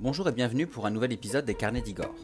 Bonjour 0.00 0.28
et 0.28 0.32
bienvenue 0.32 0.68
pour 0.68 0.86
un 0.86 0.90
nouvel 0.90 1.10
épisode 1.10 1.44
des 1.44 1.56
Carnets 1.56 1.80
d'Igor. 1.80 2.14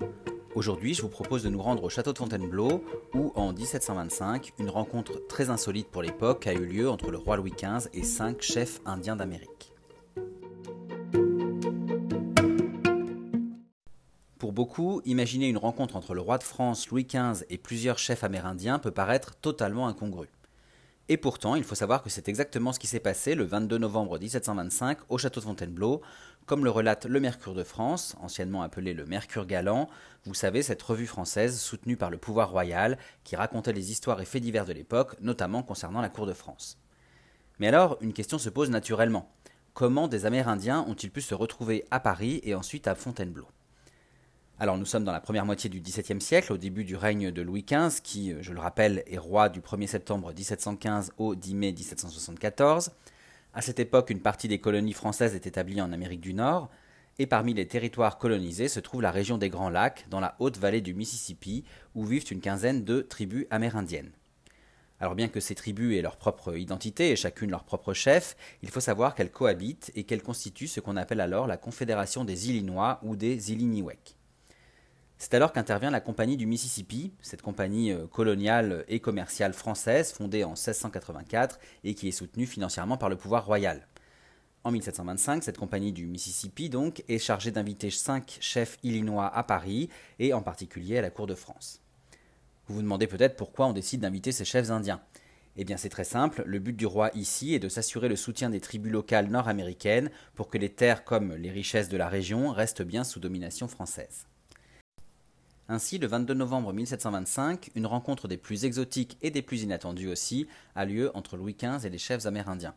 Aujourd'hui, 0.54 0.95
je 0.95 1.02
vous 1.02 1.08
propose 1.08 1.42
de 1.42 1.48
nous 1.48 1.61
rendre 1.61 1.82
au 1.82 1.88
château 1.88 2.12
de 2.12 2.18
Fontainebleau, 2.18 2.84
où 3.14 3.32
en 3.34 3.52
1725, 3.52 4.52
une 4.61 4.70
rencontre 4.70 5.27
très 5.27 5.50
insolite 5.50 5.88
pour 5.88 6.00
l'époque 6.02 6.46
a 6.46 6.52
eu 6.52 6.66
lieu 6.66 6.88
entre 6.88 7.10
le 7.10 7.18
roi 7.18 7.37
Louis 7.37 7.50
XV 7.50 7.88
et 7.92 8.05
cinq 8.05 8.42
chefs 8.42 8.80
indiens 8.87 9.16
d'Amérique. 9.16 9.73
Pour 14.38 14.52
beaucoup, 14.52 15.02
imaginer 15.04 15.48
une 15.48 15.59
rencontre 15.59 15.96
entre 15.96 16.14
le 16.14 16.20
roi 16.20 16.38
de 16.38 16.45
France 16.45 16.88
Louis 16.91 17.09
XV 17.12 17.45
et 17.50 17.59
plusieurs 17.59 17.98
chefs 17.98 18.22
amérindiens 18.22 18.79
peut 18.79 18.93
paraître 18.93 19.34
totalement 19.34 19.88
incongru. 19.88 20.29
Et 21.11 21.18
pourtant, 21.18 21.54
il 21.54 21.64
faut 21.64 21.75
savoir 21.75 22.02
que 22.02 22.09
c'est 22.09 22.30
exactement 22.30 22.72
ce 22.72 22.79
qui 22.79 22.86
s'est 22.86 22.98
passé 22.98 23.34
le 23.34 23.45
22 23.45 23.77
novembre 23.77 24.19
1725 24.19 24.98
au 25.11 25.19
château 25.19 25.41
de 25.41 25.45
Fontainebleau, 25.45 26.00
comme 26.47 26.65
le 26.65 26.71
relate 26.71 27.07
le 27.07 27.21
Mercure 27.21 27.55
de 27.55 27.65
France, 27.65 28.16
anciennement 28.21 28.62
appelé 28.62 28.95
le 28.95 29.07
Mercure 29.07 29.47
Galant, 29.47 29.89
vous 30.25 30.34
savez, 30.34 30.62
cette 30.62 30.83
revue 30.83 31.07
française 31.07 31.59
soutenue 31.59 31.97
par 31.97 32.11
le 32.11 32.19
pouvoir 32.19 32.51
royal 32.51 32.98
qui 33.25 33.37
racontait 33.37 33.73
les 33.73 33.91
histoires 33.91 34.20
et 34.20 34.25
faits 34.25 34.43
divers 34.43 34.67
de 34.67 34.73
l'époque, 34.73 35.17
notamment 35.20 35.62
concernant 35.62 36.01
la 36.01 36.09
cour 36.09 36.27
de 36.27 36.33
France. 36.33 36.79
Mais 37.59 37.69
alors, 37.69 37.98
une 38.01 38.12
question 38.12 38.39
se 38.39 38.48
pose 38.48 38.70
naturellement. 38.70 39.30
Comment 39.73 40.09
des 40.09 40.27
Amérindiens 40.27 40.84
ont-ils 40.89 41.11
pu 41.11 41.20
se 41.20 41.34
retrouver 41.34 41.84
à 41.91 42.01
Paris 42.01 42.41
et 42.45 42.55
ensuite 42.55 42.87
à 42.89 42.95
Fontainebleau? 42.95 43.48
Alors 44.61 44.79
nous 44.79 44.87
sommes 44.87 45.03
dans 45.03 45.12
la 45.12 45.20
première 45.20 45.45
moitié 45.45 45.69
du 45.69 45.81
XVIIe 45.81 46.20
siècle, 46.20 46.53
au 46.53 46.59
début 46.59 46.84
du 46.84 46.95
règne 46.95 47.33
de 47.33 47.42
Louis 47.42 47.65
XV, 47.69 48.01
qui, 48.03 48.34
je 48.41 48.53
le 48.53 48.61
rappelle, 48.61 49.03
est 49.09 49.19
roi 49.19 49.48
du 49.48 49.61
1er 49.61 49.89
septembre 49.89 50.33
1715 50.33 51.12
au 51.19 51.34
10 51.34 51.55
mai 51.55 51.73
1774. 51.73 52.92
À 53.56 53.62
cette 53.62 53.78
époque, 53.78 54.10
une 54.10 54.20
partie 54.20 54.48
des 54.48 54.58
colonies 54.58 54.92
françaises 54.92 55.36
est 55.36 55.46
établie 55.46 55.80
en 55.80 55.92
Amérique 55.92 56.20
du 56.20 56.34
Nord, 56.34 56.70
et 57.20 57.27
parmi 57.27 57.55
les 57.55 57.69
territoires 57.69 58.19
colonisés 58.19 58.66
se 58.66 58.80
trouve 58.80 59.00
la 59.00 59.12
région 59.12 59.38
des 59.38 59.48
Grands 59.48 59.70
Lacs, 59.70 60.06
dans 60.11 60.19
la 60.19 60.34
haute 60.41 60.58
vallée 60.58 60.80
du 60.80 60.92
Mississippi, 60.92 61.62
où 61.94 62.05
vivent 62.05 62.33
une 62.33 62.41
quinzaine 62.41 62.83
de 62.83 63.00
tribus 63.00 63.46
amérindiennes. 63.50 64.11
Alors 64.98 65.14
bien 65.14 65.28
que 65.28 65.38
ces 65.38 65.55
tribus 65.55 65.96
aient 65.96 66.02
leur 66.02 66.16
propre 66.16 66.56
identité 66.56 67.12
et 67.12 67.16
chacune 67.16 67.52
leur 67.52 67.62
propre 67.62 67.94
chef, 67.94 68.36
il 68.62 68.70
faut 68.70 68.80
savoir 68.80 69.14
qu'elles 69.14 69.30
cohabitent 69.30 69.92
et 69.94 70.02
qu'elles 70.02 70.22
constituent 70.22 70.66
ce 70.66 70.80
qu'on 70.80 70.96
appelle 70.96 71.20
alors 71.20 71.46
la 71.46 71.56
Confédération 71.56 72.24
des 72.24 72.50
Illinois 72.50 72.98
ou 73.05 73.14
des 73.14 73.52
Illiniwek. 73.52 74.16
C'est 75.34 75.38
alors 75.38 75.52
qu'intervient 75.52 75.90
la 75.90 76.00
Compagnie 76.00 76.36
du 76.36 76.46
Mississippi, 76.46 77.12
cette 77.20 77.42
compagnie 77.42 77.90
euh, 77.90 78.06
coloniale 78.06 78.84
et 78.86 79.00
commerciale 79.00 79.52
française 79.52 80.12
fondée 80.12 80.44
en 80.44 80.50
1684 80.50 81.58
et 81.82 81.94
qui 81.96 82.06
est 82.06 82.12
soutenue 82.12 82.46
financièrement 82.46 82.96
par 82.96 83.08
le 83.08 83.16
pouvoir 83.16 83.44
royal. 83.44 83.88
En 84.62 84.70
1725, 84.70 85.42
cette 85.42 85.58
compagnie 85.58 85.90
du 85.90 86.06
Mississippi 86.06 86.70
donc 86.70 87.02
est 87.08 87.18
chargée 87.18 87.50
d'inviter 87.50 87.90
cinq 87.90 88.38
chefs 88.38 88.78
illinois 88.84 89.27
à 89.27 89.42
Paris 89.42 89.88
et 90.20 90.32
en 90.34 90.40
particulier 90.40 90.98
à 90.98 91.02
la 91.02 91.10
cour 91.10 91.27
de 91.27 91.34
France. 91.34 91.80
Vous 92.68 92.77
vous 92.77 92.82
demandez 92.82 93.08
peut-être 93.08 93.34
pourquoi 93.34 93.66
on 93.66 93.72
décide 93.72 94.02
d'inviter 94.02 94.30
ces 94.30 94.44
chefs 94.44 94.70
indiens. 94.70 95.00
Eh 95.56 95.64
bien 95.64 95.78
c'est 95.78 95.88
très 95.88 96.05
simple, 96.05 96.44
le 96.46 96.60
but 96.60 96.77
du 96.77 96.86
roi 96.86 97.10
ici 97.14 97.56
est 97.56 97.58
de 97.58 97.68
s'assurer 97.68 98.08
le 98.08 98.14
soutien 98.14 98.50
des 98.50 98.60
tribus 98.60 98.92
locales 98.92 99.27
nord-américaines 99.27 100.12
pour 100.36 100.48
que 100.48 100.58
les 100.58 100.70
terres 100.70 101.02
comme 101.02 101.34
les 101.34 101.50
richesses 101.50 101.88
de 101.88 101.96
la 101.96 102.08
région 102.08 102.52
restent 102.52 102.82
bien 102.82 103.02
sous 103.02 103.18
domination 103.18 103.66
française. 103.66 104.28
Ainsi, 105.69 105.97
le 105.97 106.07
22 106.07 106.34
novembre 106.34 106.75
1725, 106.75 107.70
une 107.75 107.87
rencontre 107.87 108.29
des 108.29 108.37
plus 108.37 108.67
exotiques 108.67 109.17
et 109.23 109.31
des 109.31 109.41
plus 109.41 109.62
inattendues 109.62 110.11
aussi 110.11 110.47
a 110.75 110.84
lieu 110.84 111.11
entre 111.15 111.39
Louis 111.39 111.57
XV 111.59 111.87
et 111.87 111.91
les 111.91 111.97
chefs 111.97 112.27
amérindiens. 112.27 112.75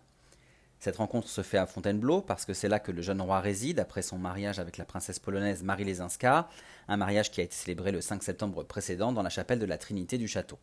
Cette 0.79 0.95
rencontre 0.95 1.27
se 1.27 1.41
fait 1.41 1.57
à 1.57 1.65
Fontainebleau 1.65 2.21
parce 2.21 2.45
que 2.45 2.53
c'est 2.53 2.69
là 2.69 2.79
que 2.79 2.93
le 2.93 3.01
jeune 3.01 3.19
roi 3.19 3.41
réside 3.41 3.79
après 3.79 4.01
son 4.01 4.17
mariage 4.17 4.59
avec 4.59 4.77
la 4.77 4.85
princesse 4.85 5.19
polonaise 5.19 5.63
Marie 5.63 5.83
Lesinska, 5.83 6.47
un 6.87 6.97
mariage 6.97 7.29
qui 7.29 7.41
a 7.41 7.43
été 7.43 7.55
célébré 7.55 7.91
le 7.91 7.99
5 7.99 8.23
septembre 8.23 8.63
précédent 8.63 9.11
dans 9.11 9.23
la 9.23 9.29
chapelle 9.29 9.59
de 9.59 9.65
la 9.65 9.77
Trinité 9.77 10.17
du 10.17 10.29
château. 10.29 10.57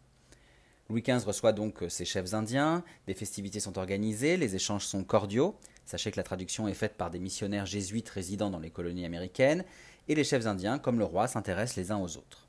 Louis 0.88 1.02
XV 1.02 1.24
reçoit 1.24 1.52
donc 1.52 1.82
ses 1.88 2.04
chefs 2.04 2.34
indiens, 2.34 2.84
des 3.06 3.14
festivités 3.14 3.60
sont 3.60 3.78
organisées, 3.78 4.36
les 4.36 4.54
échanges 4.54 4.84
sont 4.84 5.02
cordiaux. 5.02 5.56
Sachez 5.86 6.10
que 6.10 6.16
la 6.16 6.22
traduction 6.22 6.68
est 6.68 6.74
faite 6.74 6.94
par 6.96 7.10
des 7.10 7.18
missionnaires 7.18 7.66
jésuites 7.66 8.08
résidant 8.08 8.50
dans 8.50 8.58
les 8.58 8.70
colonies 8.70 9.04
américaines, 9.04 9.64
et 10.08 10.14
les 10.14 10.24
chefs 10.24 10.46
indiens, 10.46 10.78
comme 10.78 10.98
le 10.98 11.04
roi, 11.04 11.28
s'intéressent 11.28 11.76
les 11.76 11.90
uns 11.90 11.98
aux 11.98 12.16
autres. 12.16 12.48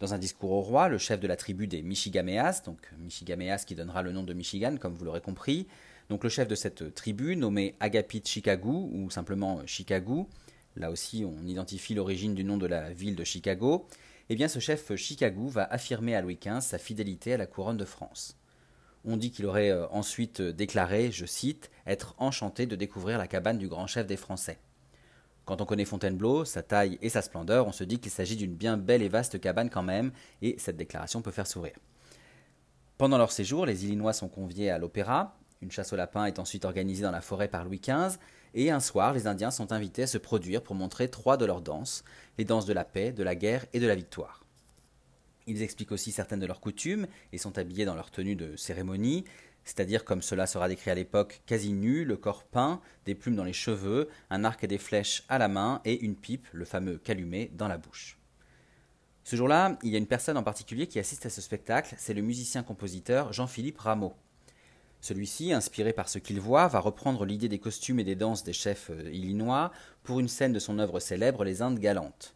Dans 0.00 0.12
un 0.12 0.18
discours 0.18 0.50
au 0.50 0.60
roi, 0.60 0.88
le 0.88 0.98
chef 0.98 1.20
de 1.20 1.26
la 1.26 1.36
tribu 1.36 1.66
des 1.66 1.82
Michigameas, 1.82 2.62
donc 2.64 2.78
Michigameas 2.98 3.64
qui 3.64 3.74
donnera 3.74 4.02
le 4.02 4.12
nom 4.12 4.22
de 4.22 4.34
Michigan, 4.34 4.76
comme 4.78 4.94
vous 4.94 5.04
l'aurez 5.04 5.20
compris, 5.20 5.66
donc 6.08 6.24
le 6.24 6.30
chef 6.30 6.48
de 6.48 6.54
cette 6.54 6.94
tribu, 6.94 7.36
nommé 7.36 7.74
Agapit 7.80 8.22
Chicago, 8.24 8.90
ou 8.92 9.08
simplement 9.10 9.60
Chicago, 9.66 10.28
là 10.76 10.90
aussi 10.90 11.24
on 11.24 11.46
identifie 11.46 11.94
l'origine 11.94 12.34
du 12.34 12.44
nom 12.44 12.58
de 12.58 12.66
la 12.66 12.92
ville 12.92 13.16
de 13.16 13.24
Chicago, 13.24 13.86
eh 14.28 14.34
bien 14.34 14.48
ce 14.48 14.58
chef 14.58 14.94
Chicago 14.96 15.46
va 15.46 15.64
affirmer 15.64 16.14
à 16.16 16.20
Louis 16.20 16.38
XV 16.42 16.60
sa 16.60 16.78
fidélité 16.78 17.34
à 17.34 17.36
la 17.36 17.46
couronne 17.46 17.76
de 17.76 17.84
France. 17.84 18.36
On 19.06 19.16
dit 19.16 19.30
qu'il 19.30 19.46
aurait 19.46 19.70
euh, 19.70 19.86
ensuite 19.88 20.40
déclaré, 20.40 21.12
je 21.12 21.26
cite, 21.26 21.70
être 21.86 22.14
enchanté 22.18 22.66
de 22.66 22.74
découvrir 22.74 23.18
la 23.18 23.26
cabane 23.26 23.58
du 23.58 23.68
grand 23.68 23.86
chef 23.86 24.06
des 24.06 24.16
Français. 24.16 24.58
Quand 25.44 25.60
on 25.60 25.66
connaît 25.66 25.84
Fontainebleau, 25.84 26.44
sa 26.44 26.62
taille 26.62 26.98
et 27.02 27.10
sa 27.10 27.20
splendeur, 27.20 27.66
on 27.66 27.72
se 27.72 27.84
dit 27.84 27.98
qu'il 27.98 28.10
s'agit 28.10 28.36
d'une 28.36 28.54
bien 28.54 28.76
belle 28.78 29.02
et 29.02 29.08
vaste 29.08 29.40
cabane 29.40 29.68
quand 29.68 29.82
même, 29.82 30.12
et 30.40 30.56
cette 30.58 30.76
déclaration 30.76 31.20
peut 31.20 31.30
faire 31.30 31.46
sourire. 31.46 31.76
Pendant 32.96 33.18
leur 33.18 33.32
séjour, 33.32 33.66
les 33.66 33.84
Illinois 33.84 34.12
sont 34.12 34.28
conviés 34.28 34.70
à 34.70 34.78
l'opéra, 34.78 35.36
une 35.60 35.70
chasse 35.70 35.92
au 35.92 35.96
lapin 35.96 36.24
est 36.26 36.38
ensuite 36.38 36.64
organisée 36.64 37.02
dans 37.02 37.10
la 37.10 37.20
forêt 37.20 37.48
par 37.48 37.64
Louis 37.64 37.80
XV, 37.80 38.18
et 38.54 38.70
un 38.70 38.80
soir, 38.80 39.12
les 39.12 39.26
Indiens 39.26 39.50
sont 39.50 39.72
invités 39.72 40.04
à 40.04 40.06
se 40.06 40.18
produire 40.18 40.62
pour 40.62 40.76
montrer 40.76 41.08
trois 41.08 41.36
de 41.36 41.44
leurs 41.44 41.60
danses, 41.60 42.04
les 42.38 42.44
danses 42.44 42.66
de 42.66 42.72
la 42.72 42.84
paix, 42.84 43.12
de 43.12 43.22
la 43.22 43.34
guerre 43.34 43.66
et 43.72 43.80
de 43.80 43.86
la 43.86 43.94
victoire. 43.96 44.43
Ils 45.46 45.62
expliquent 45.62 45.92
aussi 45.92 46.12
certaines 46.12 46.40
de 46.40 46.46
leurs 46.46 46.60
coutumes 46.60 47.06
et 47.32 47.38
sont 47.38 47.58
habillés 47.58 47.84
dans 47.84 47.94
leur 47.94 48.10
tenue 48.10 48.36
de 48.36 48.56
cérémonie, 48.56 49.24
c'est-à-dire 49.64 50.04
comme 50.04 50.22
cela 50.22 50.46
sera 50.46 50.68
décrit 50.68 50.90
à 50.90 50.94
l'époque, 50.94 51.42
quasi 51.46 51.72
nu, 51.72 52.04
le 52.04 52.16
corps 52.16 52.44
peint, 52.44 52.80
des 53.06 53.14
plumes 53.14 53.36
dans 53.36 53.44
les 53.44 53.52
cheveux, 53.52 54.08
un 54.30 54.44
arc 54.44 54.62
et 54.64 54.66
des 54.66 54.78
flèches 54.78 55.24
à 55.28 55.38
la 55.38 55.48
main 55.48 55.80
et 55.84 56.00
une 56.00 56.16
pipe, 56.16 56.46
le 56.52 56.64
fameux 56.64 56.98
calumet, 56.98 57.50
dans 57.54 57.68
la 57.68 57.78
bouche. 57.78 58.18
Ce 59.24 59.36
jour-là, 59.36 59.78
il 59.82 59.90
y 59.90 59.94
a 59.94 59.98
une 59.98 60.06
personne 60.06 60.36
en 60.36 60.42
particulier 60.42 60.86
qui 60.86 60.98
assiste 60.98 61.24
à 61.24 61.30
ce 61.30 61.40
spectacle, 61.40 61.94
c'est 61.98 62.12
le 62.12 62.20
musicien-compositeur 62.20 63.32
Jean-Philippe 63.32 63.78
Rameau. 63.78 64.12
Celui-ci, 65.00 65.52
inspiré 65.52 65.92
par 65.92 66.08
ce 66.08 66.18
qu'il 66.18 66.40
voit, 66.40 66.66
va 66.68 66.80
reprendre 66.80 67.24
l'idée 67.24 67.48
des 67.48 67.58
costumes 67.58 68.00
et 68.00 68.04
des 68.04 68.14
danses 68.16 68.44
des 68.44 68.54
chefs 68.54 68.88
euh, 68.90 69.10
illinois 69.12 69.70
pour 70.02 70.18
une 70.18 70.28
scène 70.28 70.54
de 70.54 70.58
son 70.58 70.78
œuvre 70.78 70.98
célèbre 70.98 71.44
Les 71.44 71.60
Indes 71.60 71.78
galantes. 71.78 72.34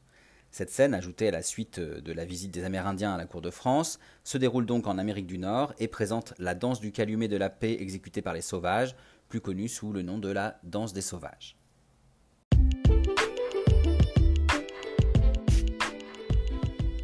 Cette 0.50 0.70
scène, 0.70 0.94
ajoutée 0.94 1.28
à 1.28 1.30
la 1.30 1.42
suite 1.42 1.78
euh, 1.78 2.00
de 2.00 2.12
la 2.12 2.24
visite 2.24 2.50
des 2.50 2.64
Amérindiens 2.64 3.12
à 3.12 3.16
la 3.18 3.26
cour 3.26 3.42
de 3.42 3.50
France, 3.50 3.98
se 4.24 4.38
déroule 4.38 4.64
donc 4.64 4.86
en 4.86 4.96
Amérique 4.96 5.26
du 5.26 5.38
Nord 5.38 5.74
et 5.78 5.88
présente 5.88 6.32
la 6.38 6.54
danse 6.54 6.80
du 6.80 6.90
calumet 6.90 7.28
de 7.28 7.36
la 7.36 7.50
paix 7.50 7.76
exécutée 7.78 8.22
par 8.22 8.32
les 8.32 8.40
sauvages, 8.40 8.96
plus 9.28 9.40
connue 9.40 9.68
sous 9.68 9.92
le 9.92 10.02
nom 10.02 10.18
de 10.18 10.30
la 10.30 10.58
danse 10.64 10.94
des 10.94 11.02
sauvages. 11.02 11.56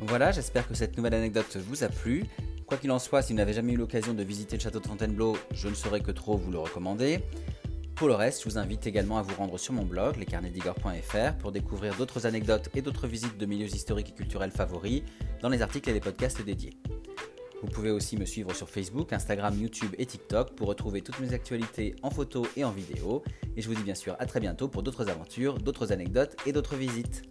Voilà, 0.00 0.32
j'espère 0.32 0.66
que 0.66 0.74
cette 0.74 0.96
nouvelle 0.96 1.14
anecdote 1.14 1.56
vous 1.56 1.84
a 1.84 1.88
plu. 1.88 2.24
Quoi 2.66 2.78
qu'il 2.78 2.90
en 2.92 2.98
soit, 2.98 3.20
si 3.20 3.32
vous 3.32 3.36
n'avez 3.36 3.52
jamais 3.52 3.72
eu 3.72 3.76
l'occasion 3.76 4.14
de 4.14 4.22
visiter 4.22 4.56
le 4.56 4.62
château 4.62 4.80
de 4.80 4.86
Fontainebleau, 4.86 5.36
je 5.52 5.68
ne 5.68 5.74
saurais 5.74 6.00
que 6.00 6.12
trop 6.12 6.36
vous 6.36 6.50
le 6.50 6.58
recommander. 6.58 7.20
Pour 7.96 8.08
le 8.08 8.14
reste, 8.14 8.42
je 8.42 8.48
vous 8.48 8.58
invite 8.58 8.88
également 8.88 9.18
à 9.18 9.22
vous 9.22 9.34
rendre 9.36 9.56
sur 9.56 9.72
mon 9.72 9.84
blog, 9.84 10.16
lescarnetsdigor.fr, 10.16 11.38
pour 11.38 11.52
découvrir 11.52 11.94
d'autres 11.94 12.26
anecdotes 12.26 12.68
et 12.74 12.82
d'autres 12.82 13.06
visites 13.06 13.38
de 13.38 13.46
milieux 13.46 13.72
historiques 13.72 14.08
et 14.10 14.14
culturels 14.14 14.50
favoris 14.50 15.02
dans 15.40 15.48
les 15.48 15.62
articles 15.62 15.88
et 15.90 15.92
les 15.92 16.00
podcasts 16.00 16.44
dédiés. 16.44 16.76
Vous 17.62 17.68
pouvez 17.68 17.92
aussi 17.92 18.16
me 18.16 18.24
suivre 18.24 18.52
sur 18.52 18.68
Facebook, 18.68 19.12
Instagram, 19.12 19.56
YouTube 19.58 19.94
et 19.96 20.06
TikTok 20.06 20.54
pour 20.54 20.66
retrouver 20.68 21.02
toutes 21.02 21.20
mes 21.20 21.32
actualités 21.32 21.94
en 22.02 22.10
photo 22.10 22.44
et 22.56 22.64
en 22.64 22.72
vidéo. 22.72 23.22
Et 23.56 23.62
je 23.62 23.68
vous 23.68 23.74
dis 23.74 23.84
bien 23.84 23.94
sûr 23.94 24.16
à 24.18 24.26
très 24.26 24.40
bientôt 24.40 24.68
pour 24.68 24.82
d'autres 24.82 25.08
aventures, 25.08 25.58
d'autres 25.58 25.92
anecdotes 25.92 26.36
et 26.46 26.52
d'autres 26.52 26.76
visites. 26.76 27.22